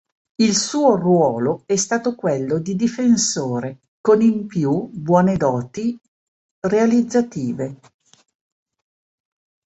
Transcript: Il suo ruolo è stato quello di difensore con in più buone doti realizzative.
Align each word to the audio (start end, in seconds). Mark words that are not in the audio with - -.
Il 0.39 0.55
suo 0.55 0.95
ruolo 0.95 1.61
è 1.67 1.75
stato 1.75 2.15
quello 2.15 2.57
di 2.57 2.75
difensore 2.75 3.81
con 4.01 4.19
in 4.23 4.47
più 4.47 4.89
buone 4.91 5.37
doti 5.37 5.95
realizzative. 6.61 7.77